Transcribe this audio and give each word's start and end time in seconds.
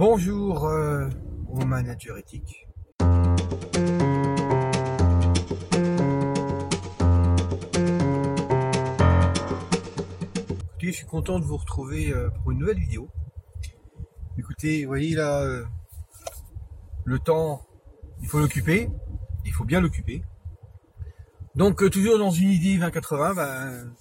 Bonjour 0.00 0.64
euh, 0.64 1.10
aux 1.50 1.66
managers 1.66 2.18
éthiques. 2.18 2.66
Écoutez, 10.70 10.86
je 10.86 10.90
suis 10.90 11.04
content 11.04 11.38
de 11.38 11.44
vous 11.44 11.58
retrouver 11.58 12.14
euh, 12.14 12.30
pour 12.30 12.50
une 12.50 12.60
nouvelle 12.60 12.78
vidéo. 12.78 13.10
Écoutez, 14.38 14.84
vous 14.84 14.88
voyez 14.88 15.14
là, 15.14 15.42
euh, 15.42 15.66
le 17.04 17.18
temps, 17.18 17.66
il 18.22 18.26
faut 18.26 18.38
l'occuper, 18.38 18.88
il 19.44 19.52
faut 19.52 19.64
bien 19.64 19.82
l'occuper. 19.82 20.22
Donc 21.56 21.82
euh, 21.82 21.90
toujours 21.90 22.18
dans 22.18 22.30
une 22.30 22.48
idée 22.48 22.78
2080, 22.78 23.34
ben, 23.34 23.94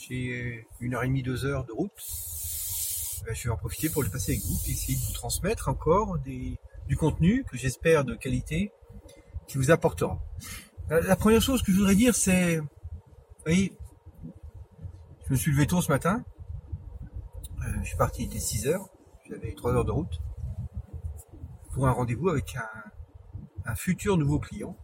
j'ai 0.00 0.66
une 0.80 0.94
heure 0.96 1.04
et 1.04 1.06
demie, 1.06 1.22
deux 1.22 1.44
heures 1.44 1.64
de 1.64 1.70
route. 1.70 1.92
Ben, 3.24 3.34
je 3.34 3.44
vais 3.44 3.50
en 3.50 3.56
profiter 3.56 3.88
pour 3.88 4.02
le 4.02 4.08
passer 4.08 4.32
avec 4.32 4.44
vous, 4.44 4.58
et 4.66 4.70
essayer 4.70 4.98
de 4.98 5.04
vous 5.04 5.12
transmettre 5.12 5.68
encore 5.68 6.18
du 6.18 6.96
contenu 6.96 7.44
que 7.44 7.56
j'espère 7.56 8.04
de 8.04 8.14
qualité 8.14 8.72
qui 9.46 9.58
vous 9.58 9.70
apportera. 9.70 10.18
La, 10.88 11.16
première 11.16 11.42
chose 11.42 11.62
que 11.62 11.72
je 11.72 11.76
voudrais 11.76 11.94
dire, 11.94 12.14
c'est, 12.14 12.58
vous 12.58 12.68
voyez, 13.44 13.76
je 15.26 15.32
me 15.32 15.36
suis 15.36 15.52
levé 15.52 15.66
tôt 15.66 15.82
ce 15.82 15.90
matin. 15.90 16.24
Euh, 17.60 17.72
je 17.82 17.88
suis 17.88 17.96
parti, 17.96 18.22
il 18.22 18.26
était 18.26 18.38
6 18.38 18.66
heures. 18.68 18.88
J'avais 19.28 19.52
3 19.52 19.74
heures 19.74 19.84
de 19.84 19.90
route 19.90 20.20
pour 21.72 21.86
un 21.86 21.92
rendez-vous 21.92 22.30
avec 22.30 22.56
un, 23.66 23.74
futur 23.74 24.16
nouveau 24.16 24.38
client. 24.38 24.76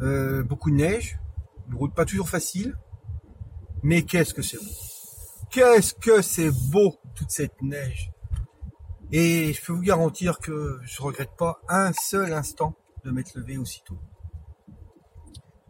Euh, 0.00 0.42
beaucoup 0.42 0.70
de 0.70 0.76
neige, 0.76 1.20
une 1.68 1.76
route 1.76 1.94
pas 1.94 2.04
toujours 2.04 2.28
facile, 2.28 2.76
mais 3.84 4.02
qu'est-ce 4.02 4.34
que 4.34 4.42
c'est 4.42 4.56
beau. 4.56 4.89
Qu'est-ce 5.50 5.94
que 5.94 6.22
c'est 6.22 6.50
beau, 6.70 6.94
toute 7.16 7.30
cette 7.30 7.60
neige. 7.60 8.12
Et 9.10 9.52
je 9.52 9.64
peux 9.64 9.72
vous 9.72 9.82
garantir 9.82 10.38
que 10.38 10.78
je 10.82 11.02
regrette 11.02 11.36
pas 11.36 11.60
un 11.68 11.92
seul 11.92 12.32
instant 12.32 12.76
de 13.04 13.10
m'être 13.10 13.34
levé 13.34 13.58
aussitôt. 13.58 13.98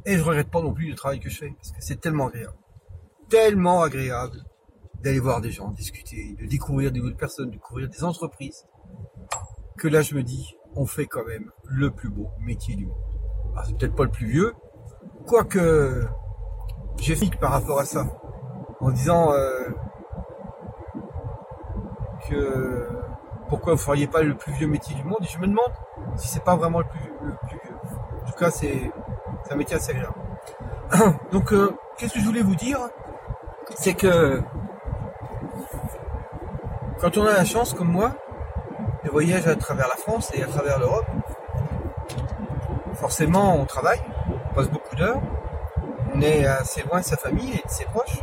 Et 0.04 0.18
je 0.18 0.22
regrette 0.22 0.50
pas 0.50 0.60
non 0.60 0.74
plus 0.74 0.90
le 0.90 0.94
travail 0.94 1.18
que 1.18 1.30
je 1.30 1.38
fais, 1.38 1.50
parce 1.56 1.70
que 1.70 1.78
c'est 1.80 1.98
tellement 1.98 2.28
agréable. 2.28 2.58
Tellement 3.30 3.82
agréable 3.82 4.44
d'aller 5.02 5.20
voir 5.20 5.40
des 5.40 5.50
gens, 5.50 5.70
discuter, 5.70 6.36
de 6.38 6.46
découvrir 6.46 6.92
des 6.92 7.00
nouvelles 7.00 7.16
personnes, 7.16 7.46
de 7.46 7.52
découvrir 7.52 7.88
des 7.88 8.04
entreprises, 8.04 8.66
que 9.78 9.88
là 9.88 10.02
je 10.02 10.14
me 10.14 10.22
dis, 10.22 10.54
on 10.74 10.84
fait 10.84 11.06
quand 11.06 11.24
même 11.24 11.50
le 11.64 11.90
plus 11.90 12.10
beau 12.10 12.28
métier 12.40 12.76
du 12.76 12.84
monde. 12.84 12.98
Alors, 13.52 13.64
c'est 13.66 13.78
peut-être 13.78 13.94
pas 13.94 14.04
le 14.04 14.10
plus 14.10 14.26
vieux, 14.26 14.52
quoique 15.26 16.06
j'ai 16.98 17.16
fait 17.16 17.34
par 17.40 17.52
rapport 17.52 17.80
à 17.80 17.86
ça, 17.86 18.19
en 18.80 18.90
disant 18.90 19.32
euh, 19.32 19.68
que 22.28 22.88
pourquoi 23.48 23.74
vous 23.74 23.78
feriez 23.78 24.06
pas 24.06 24.22
le 24.22 24.34
plus 24.34 24.52
vieux 24.52 24.66
métier 24.66 24.94
du 24.94 25.04
monde, 25.04 25.18
et 25.22 25.26
je 25.26 25.38
me 25.38 25.46
demande 25.46 25.72
si 26.16 26.28
c'est 26.28 26.44
pas 26.44 26.56
vraiment 26.56 26.78
le 26.78 26.84
plus, 26.86 27.12
le 27.22 27.34
plus 27.48 27.58
vieux. 27.62 27.76
En 28.22 28.30
tout 28.30 28.38
cas, 28.38 28.50
c'est 28.50 28.90
un 29.50 29.56
métier 29.56 29.76
assez 29.76 29.90
agréable. 29.90 30.14
Donc, 31.32 31.52
euh, 31.52 31.74
qu'est-ce 31.96 32.14
que 32.14 32.20
je 32.20 32.24
voulais 32.24 32.42
vous 32.42 32.54
dire? 32.54 32.78
C'est 33.76 33.94
que 33.94 34.40
quand 37.00 37.16
on 37.16 37.26
a 37.26 37.32
la 37.32 37.44
chance, 37.44 37.74
comme 37.74 37.88
moi, 37.88 38.12
de 39.04 39.10
voyager 39.10 39.48
à 39.48 39.56
travers 39.56 39.88
la 39.88 39.96
France 39.96 40.30
et 40.34 40.42
à 40.42 40.46
travers 40.46 40.78
l'Europe, 40.78 41.06
forcément, 42.94 43.56
on 43.56 43.64
travaille, 43.64 44.00
on 44.50 44.54
passe 44.54 44.68
beaucoup 44.68 44.94
d'heures, 44.96 45.20
on 46.14 46.20
est 46.20 46.46
assez 46.46 46.82
loin 46.82 47.00
de 47.00 47.04
sa 47.04 47.16
famille 47.16 47.52
et 47.52 47.66
de 47.66 47.70
ses 47.70 47.84
proches, 47.86 48.20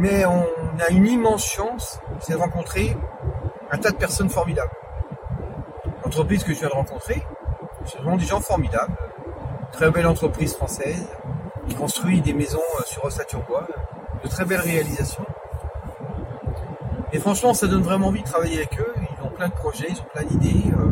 mais 0.00 0.24
on 0.24 0.46
a 0.80 0.88
une 0.90 1.06
immense 1.06 1.44
chance, 1.44 2.00
c'est 2.20 2.32
de 2.32 2.38
rencontrer 2.38 2.96
un 3.70 3.76
tas 3.76 3.90
de 3.90 3.96
personnes 3.96 4.30
formidables. 4.30 4.70
L'entreprise 6.02 6.42
que 6.42 6.54
je 6.54 6.58
viens 6.60 6.68
de 6.68 6.74
rencontrer, 6.74 7.22
ce 7.84 7.98
sont 7.98 8.16
des 8.16 8.24
gens 8.24 8.40
formidables, 8.40 8.96
très 9.72 9.90
belle 9.90 10.06
entreprise 10.06 10.54
française, 10.56 11.06
qui 11.68 11.74
construit 11.74 12.22
des 12.22 12.32
maisons 12.32 12.62
euh, 12.78 12.82
sur 12.86 13.04
Ossature-Bois, 13.04 13.66
de 14.24 14.28
très 14.28 14.44
belles 14.46 14.60
réalisations. 14.60 15.24
Et 17.12 17.18
franchement, 17.18 17.52
ça 17.52 17.66
donne 17.66 17.82
vraiment 17.82 18.08
envie 18.08 18.22
de 18.22 18.26
travailler 18.26 18.56
avec 18.56 18.80
eux. 18.80 18.94
Ils 18.96 19.26
ont 19.26 19.30
plein 19.30 19.48
de 19.48 19.52
projets, 19.54 19.86
ils 19.90 20.00
ont 20.00 20.08
plein 20.14 20.24
d'idées. 20.24 20.64
euh, 20.72 20.86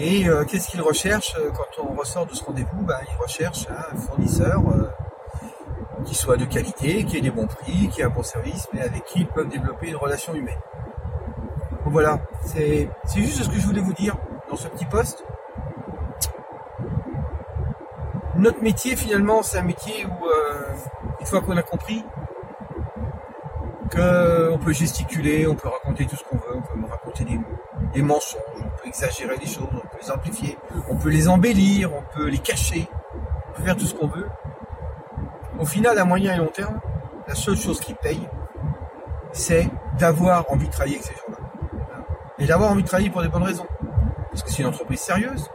et 0.00 0.28
euh, 0.28 0.44
qu'est-ce 0.44 0.68
qu'ils 0.68 0.80
recherchent 0.82 1.34
quand 1.54 1.82
on 1.84 1.94
ressort 1.94 2.26
de 2.26 2.34
ce 2.34 2.44
rendez-vous? 2.44 2.82
Ben, 2.82 2.98
Ils 3.08 3.22
recherchent 3.22 3.66
un 3.68 3.96
fournisseur 3.96 4.62
qui 6.08 6.14
soit 6.14 6.38
de 6.38 6.46
qualité, 6.46 7.04
qui 7.04 7.18
ait 7.18 7.20
des 7.20 7.30
bons 7.30 7.46
prix, 7.46 7.88
qui 7.88 8.00
ait 8.00 8.04
un 8.04 8.08
bon 8.08 8.22
service, 8.22 8.66
mais 8.72 8.80
avec 8.80 9.04
qui 9.04 9.20
ils 9.20 9.26
peuvent 9.26 9.48
développer 9.48 9.88
une 9.88 9.96
relation 9.96 10.34
humaine. 10.34 10.58
Voilà, 11.84 12.18
c'est 12.44 12.88
juste 13.14 13.42
ce 13.44 13.48
que 13.48 13.56
je 13.56 13.66
voulais 13.66 13.80
vous 13.80 13.92
dire 13.92 14.16
dans 14.50 14.56
ce 14.56 14.68
petit 14.68 14.86
poste. 14.86 15.22
Notre 18.36 18.62
métier, 18.62 18.96
finalement, 18.96 19.42
c'est 19.42 19.58
un 19.58 19.62
métier 19.62 20.06
où, 20.06 20.26
euh, 20.26 20.74
une 21.20 21.26
fois 21.26 21.40
qu'on 21.40 21.56
a 21.56 21.62
compris 21.62 22.04
qu'on 23.90 24.58
peut 24.58 24.72
gesticuler, 24.72 25.46
on 25.46 25.54
peut 25.54 25.68
raconter 25.68 26.06
tout 26.06 26.16
ce 26.16 26.24
qu'on 26.24 26.36
veut, 26.36 26.56
on 26.56 26.60
peut 26.60 26.90
raconter 26.90 27.24
des 27.94 28.02
mensonges, 28.02 28.40
on 28.58 28.62
peut 28.62 28.86
exagérer 28.86 29.36
les 29.38 29.46
choses, 29.46 29.68
on 29.72 29.78
peut 29.78 29.98
les 30.00 30.10
amplifier, 30.10 30.58
on 30.88 30.96
peut 30.96 31.08
les 31.08 31.28
embellir, 31.28 31.92
on 31.94 32.02
peut 32.14 32.28
les 32.28 32.38
cacher, 32.38 32.88
on 33.48 33.52
peut 33.56 33.62
faire 33.62 33.76
tout 33.76 33.86
ce 33.86 33.94
qu'on 33.94 34.08
veut. 34.08 34.28
Au 35.58 35.64
final, 35.64 35.98
à 35.98 36.04
moyen 36.04 36.34
et 36.34 36.38
long 36.38 36.46
terme, 36.46 36.78
la 37.26 37.34
seule 37.34 37.56
chose 37.56 37.80
qui 37.80 37.94
paye, 37.94 38.28
c'est 39.32 39.68
d'avoir 39.98 40.50
envie 40.50 40.66
de 40.66 40.72
travailler 40.72 40.96
avec 40.96 41.06
ces 41.06 41.14
gens-là. 41.14 41.36
Et 42.38 42.46
d'avoir 42.46 42.70
envie 42.70 42.82
de 42.82 42.88
travailler 42.88 43.10
pour 43.10 43.22
des 43.22 43.28
bonnes 43.28 43.42
raisons. 43.42 43.66
Parce 44.30 44.42
que 44.42 44.50
c'est 44.50 44.62
une 44.62 44.68
entreprise 44.68 45.00
sérieuse, 45.00 45.50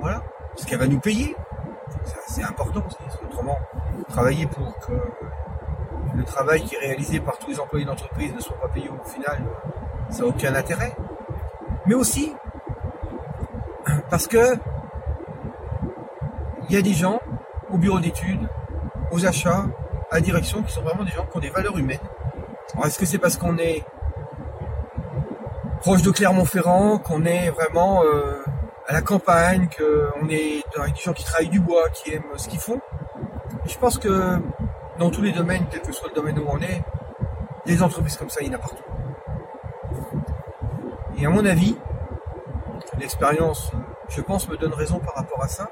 voilà, 0.00 0.22
parce 0.54 0.64
qu'elle 0.64 0.78
va 0.78 0.86
nous 0.86 1.00
payer. 1.00 1.36
C'est 2.26 2.42
important 2.42 2.80
parce 2.80 2.96
qu'autrement, 2.96 3.58
travailler 4.08 4.46
pour 4.46 4.74
que 4.80 4.92
le 6.14 6.24
travail 6.24 6.62
qui 6.62 6.74
est 6.74 6.78
réalisé 6.78 7.20
par 7.20 7.38
tous 7.38 7.50
les 7.50 7.60
employés 7.60 7.84
d'entreprise 7.84 8.34
ne 8.34 8.40
soit 8.40 8.58
pas 8.58 8.68
payé 8.68 8.88
au 8.88 9.08
final, 9.08 9.38
ça 10.10 10.22
n'a 10.22 10.28
aucun 10.28 10.54
intérêt. 10.54 10.94
Mais 11.86 11.94
aussi 11.94 12.34
parce 14.10 14.26
que 14.26 14.56
il 16.68 16.74
y 16.74 16.78
a 16.78 16.82
des 16.82 16.94
gens 16.94 17.20
au 17.70 17.76
bureau 17.76 17.98
d'études, 17.98 18.48
aux 19.12 19.26
achats, 19.26 19.66
à 20.10 20.20
direction, 20.20 20.62
qui 20.62 20.72
sont 20.72 20.82
vraiment 20.82 21.04
des 21.04 21.12
gens 21.12 21.24
qui 21.26 21.36
ont 21.36 21.40
des 21.40 21.50
valeurs 21.50 21.78
humaines. 21.78 22.00
Alors 22.74 22.86
est-ce 22.86 22.98
que 22.98 23.06
c'est 23.06 23.18
parce 23.18 23.36
qu'on 23.36 23.58
est 23.58 23.84
proche 25.80 26.02
de 26.02 26.10
Clermont-Ferrand, 26.10 26.98
qu'on 26.98 27.24
est 27.24 27.50
vraiment 27.50 28.02
euh, 28.04 28.42
à 28.88 28.92
la 28.94 29.02
campagne, 29.02 29.68
qu'on 29.68 30.28
est 30.28 30.62
avec 30.76 30.94
des 30.94 31.00
gens 31.00 31.12
qui 31.12 31.24
travaillent 31.24 31.48
du 31.48 31.60
bois, 31.60 31.88
qui 31.90 32.14
aiment 32.14 32.22
ce 32.36 32.48
qu'ils 32.48 32.60
font? 32.60 32.80
Je 33.66 33.76
pense 33.78 33.98
que 33.98 34.38
dans 34.98 35.10
tous 35.10 35.22
les 35.22 35.32
domaines, 35.32 35.66
quel 35.70 35.82
que 35.82 35.92
soit 35.92 36.08
le 36.08 36.14
domaine 36.14 36.38
où 36.38 36.44
on 36.48 36.60
est, 36.60 36.82
des 37.66 37.82
entreprises 37.82 38.16
comme 38.16 38.30
ça, 38.30 38.40
il 38.40 38.48
y 38.48 38.50
en 38.50 38.54
a 38.54 38.58
partout. 38.58 38.82
Et 41.18 41.26
à 41.26 41.30
mon 41.30 41.44
avis, 41.44 41.76
l'expérience, 42.98 43.70
je 44.08 44.20
pense, 44.20 44.48
me 44.48 44.56
donne 44.56 44.72
raison 44.72 44.98
par 44.98 45.14
rapport 45.14 45.42
à 45.42 45.48
ça. 45.48 45.68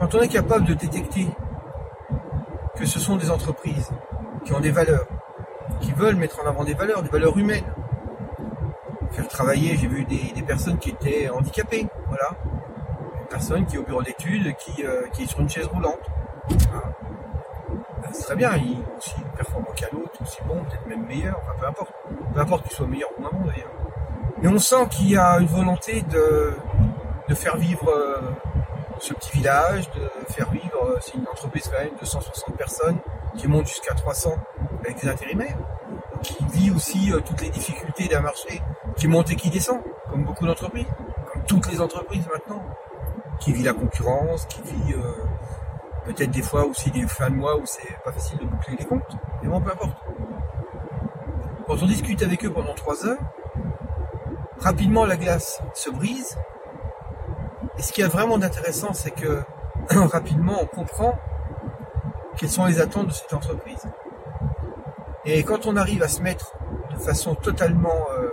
Quand 0.00 0.14
on 0.14 0.22
est 0.22 0.28
capable 0.28 0.64
de 0.64 0.72
détecter 0.72 1.26
que 2.74 2.86
ce 2.86 2.98
sont 2.98 3.16
des 3.16 3.30
entreprises 3.30 3.90
qui 4.46 4.54
ont 4.54 4.60
des 4.60 4.70
valeurs, 4.70 5.06
qui 5.82 5.92
veulent 5.92 6.16
mettre 6.16 6.40
en 6.42 6.48
avant 6.48 6.64
des 6.64 6.72
valeurs, 6.72 7.02
des 7.02 7.10
valeurs 7.10 7.36
humaines, 7.36 7.70
faire 9.10 9.28
travailler, 9.28 9.76
j'ai 9.76 9.88
vu 9.88 10.06
des, 10.06 10.42
personnes 10.42 10.78
qui 10.78 10.88
étaient 10.88 11.28
handicapées, 11.28 11.86
voilà, 12.08 12.30
une 13.20 13.26
personne 13.26 13.66
qui 13.66 13.76
est 13.76 13.78
au 13.78 13.82
bureau 13.82 14.02
d'études, 14.02 14.56
qui, 14.56 14.86
euh, 14.86 15.06
qui 15.12 15.24
est 15.24 15.26
sur 15.26 15.40
une 15.40 15.50
chaise 15.50 15.66
roulante. 15.66 16.00
Voilà. 16.48 16.92
Ben, 17.68 18.08
c'est 18.12 18.22
très 18.22 18.36
bien, 18.36 18.56
il 18.56 18.82
aussi 18.96 19.14
performant 19.36 19.70
qu'à 19.76 19.88
l'autre, 19.92 20.18
aussi 20.22 20.38
bon, 20.46 20.64
peut-être 20.64 20.86
même 20.86 21.04
meilleur, 21.04 21.38
enfin 21.42 21.52
peu 21.60 21.66
importe. 21.66 21.92
Peu 22.32 22.40
importe 22.40 22.62
qu'il 22.62 22.72
soit 22.72 22.86
meilleur 22.86 23.10
ou 23.18 23.20
moins 23.20 23.30
d'ailleurs. 23.44 23.70
Mais 24.40 24.48
on 24.48 24.58
sent 24.58 24.88
qu'il 24.92 25.10
y 25.10 25.18
a 25.18 25.38
une 25.40 25.46
volonté 25.46 26.00
de, 26.00 26.54
de 27.28 27.34
faire 27.34 27.58
vivre 27.58 27.86
euh, 27.90 28.22
ce 29.00 29.14
petit 29.14 29.32
village, 29.32 29.90
de 29.92 30.32
faire 30.32 30.50
vivre, 30.50 30.84
euh, 30.84 30.98
c'est 31.00 31.14
une 31.14 31.26
entreprise 31.26 31.68
quand 31.68 31.82
même 31.82 31.96
de 32.00 32.04
160 32.04 32.56
personnes 32.56 32.98
qui 33.36 33.48
monte 33.48 33.66
jusqu'à 33.66 33.94
300 33.94 34.34
avec 34.80 35.00
des 35.00 35.08
intérimaires, 35.08 35.56
qui 36.22 36.36
vit 36.52 36.70
aussi 36.70 37.12
euh, 37.12 37.20
toutes 37.20 37.40
les 37.40 37.50
difficultés 37.50 38.08
d'un 38.08 38.20
marché 38.20 38.62
qui 38.96 39.08
monte 39.08 39.30
et 39.30 39.36
qui 39.36 39.50
descend, 39.50 39.80
comme 40.10 40.24
beaucoup 40.24 40.46
d'entreprises, 40.46 40.86
comme 41.32 41.42
toutes 41.44 41.70
les 41.70 41.80
entreprises 41.80 42.26
maintenant, 42.32 42.62
qui 43.40 43.52
vit 43.52 43.62
la 43.62 43.72
concurrence, 43.72 44.44
qui 44.46 44.60
vit 44.62 44.92
euh, 44.92 45.24
peut-être 46.04 46.30
des 46.30 46.42
fois 46.42 46.66
aussi 46.66 46.90
des 46.90 47.06
fins 47.06 47.30
de 47.30 47.36
mois 47.36 47.56
où 47.56 47.62
c'est 47.64 47.96
pas 48.04 48.12
facile 48.12 48.38
de 48.38 48.44
boucler 48.44 48.76
les 48.78 48.84
comptes, 48.84 49.16
mais 49.42 49.48
bon, 49.48 49.60
peu 49.60 49.72
importe. 49.72 49.96
Quand 51.66 51.82
on 51.82 51.86
discute 51.86 52.22
avec 52.22 52.44
eux 52.44 52.52
pendant 52.52 52.74
trois 52.74 53.06
heures, 53.06 53.18
rapidement 54.58 55.06
la 55.06 55.16
glace 55.16 55.62
se 55.72 55.88
brise. 55.88 56.36
Et 57.80 57.82
ce 57.82 57.94
qui 57.94 58.02
est 58.02 58.08
vraiment 58.08 58.36
d'intéressant, 58.36 58.92
c'est 58.92 59.10
que 59.10 59.40
rapidement 59.90 60.58
on 60.60 60.66
comprend 60.66 61.14
quelles 62.36 62.50
sont 62.50 62.66
les 62.66 62.78
attentes 62.78 63.06
de 63.06 63.12
cette 63.12 63.32
entreprise. 63.32 63.82
Et 65.24 65.42
quand 65.44 65.64
on 65.64 65.76
arrive 65.76 66.02
à 66.02 66.08
se 66.08 66.20
mettre 66.20 66.52
façon 66.98 67.34
totalement 67.34 68.06
euh, 68.18 68.28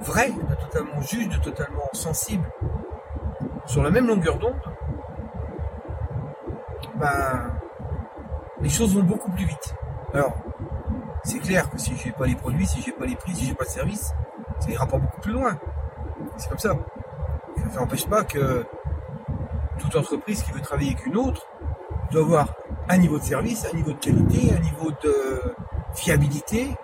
vraie, 0.00 0.30
de 0.30 0.54
totalement 0.54 1.02
juste, 1.02 1.30
de 1.30 1.36
totalement 1.36 1.90
sensible, 1.92 2.50
sur 3.66 3.82
la 3.82 3.90
même 3.90 4.06
longueur 4.06 4.38
d'onde, 4.38 4.54
ben, 6.94 7.50
les 8.62 8.70
choses 8.70 8.96
vont 8.96 9.02
beaucoup 9.02 9.30
plus 9.32 9.44
vite. 9.44 9.74
Alors, 10.14 10.32
c'est 11.22 11.40
clair 11.40 11.68
que 11.68 11.76
si 11.76 11.94
j'ai 11.98 12.12
pas 12.12 12.24
les 12.24 12.34
produits, 12.34 12.66
si 12.66 12.80
j'ai 12.80 12.92
pas 12.92 13.04
les 13.04 13.16
prix, 13.16 13.36
si 13.36 13.44
j'ai 13.44 13.54
pas 13.54 13.64
de 13.64 13.68
service, 13.68 14.14
ça 14.58 14.70
ira 14.70 14.86
pas 14.86 14.96
beaucoup 14.96 15.20
plus 15.20 15.32
loin. 15.34 15.58
C'est 16.38 16.48
comme 16.48 16.58
ça. 16.58 16.74
Ça 17.72 17.80
n'empêche 17.80 18.06
pas 18.06 18.24
que 18.24 18.64
toute 19.78 19.94
entreprise 19.96 20.42
qui 20.42 20.52
veut 20.52 20.60
travailler 20.60 20.92
avec 20.92 21.06
une 21.06 21.16
autre 21.16 21.46
doit 22.10 22.22
avoir 22.22 22.54
un 22.88 22.96
niveau 22.96 23.18
de 23.18 23.24
service, 23.24 23.66
un 23.70 23.76
niveau 23.76 23.92
de 23.92 23.98
qualité, 23.98 24.52
un 24.56 24.60
niveau 24.60 24.90
de 25.02 25.54
fiabilité, 25.94 26.74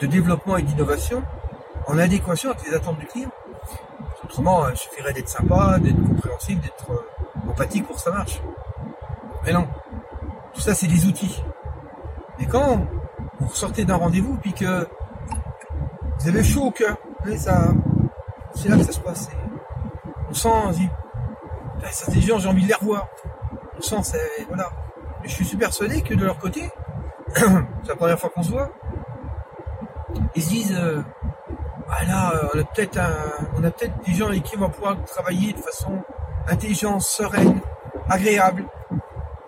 de 0.00 0.06
développement 0.06 0.56
et 0.56 0.62
d'innovation 0.62 1.22
en 1.86 1.98
adéquation 1.98 2.50
avec 2.50 2.66
les 2.66 2.74
attentes 2.74 2.98
du 2.98 3.06
client. 3.06 3.30
Autrement, 4.24 4.68
il 4.68 4.76
suffirait 4.76 5.12
d'être 5.12 5.28
sympa, 5.28 5.78
d'être 5.78 5.96
compréhensif, 5.96 6.60
d'être 6.60 6.90
euh, 6.90 7.50
empathique 7.50 7.86
pour 7.86 7.96
que 7.96 8.02
ça 8.02 8.12
marche. 8.12 8.40
Mais 9.44 9.52
non. 9.52 9.66
Tout 10.54 10.60
ça, 10.60 10.74
c'est 10.74 10.86
des 10.86 11.06
outils. 11.06 11.42
Et 12.38 12.46
quand 12.46 12.86
vous 13.40 13.54
sortez 13.54 13.84
d'un 13.84 13.96
rendez-vous, 13.96 14.36
puis 14.36 14.52
que 14.52 14.86
vous 16.18 16.28
avez 16.28 16.44
chaud 16.44 16.66
au 16.66 16.70
cœur, 16.70 16.96
ça, 17.36 17.72
c'est 18.54 18.68
là 18.68 18.76
que 18.76 18.84
ça 18.84 18.92
se 18.92 19.00
passe. 19.00 19.30
On 20.30 20.34
sent, 20.34 20.48
on 20.48 20.70
dit, 20.70 20.88
ça, 21.90 22.10
des 22.10 22.20
gens, 22.20 22.38
j'ai 22.38 22.48
envie 22.48 22.62
de 22.62 22.68
les 22.68 22.74
revoir. 22.74 23.08
On 23.76 23.82
sent, 23.82 24.02
c'est, 24.04 24.46
voilà. 24.48 24.70
Et 25.24 25.28
je 25.28 25.42
suis 25.42 25.56
persuadé 25.56 26.02
que 26.02 26.14
de 26.14 26.24
leur 26.24 26.38
côté, 26.38 26.70
c'est 27.34 27.88
la 27.88 27.96
première 27.96 28.18
fois 28.18 28.30
qu'on 28.30 28.42
se 28.42 28.50
voit, 28.50 28.70
ils 30.34 30.42
se 30.42 30.48
disent, 30.48 30.78
euh, 30.78 31.02
voilà, 31.86 32.32
on 32.54 32.58
a 32.58 32.64
peut-être 32.64 32.98
on 33.58 33.64
a 33.64 33.70
peut-être 33.70 33.98
des 34.06 34.14
gens 34.14 34.28
avec 34.28 34.44
qui 34.44 34.56
on 34.56 34.60
va 34.60 34.68
pouvoir 34.68 35.04
travailler 35.04 35.52
de 35.52 35.58
façon 35.58 36.02
intelligente, 36.48 37.02
sereine, 37.02 37.60
agréable, 38.08 38.64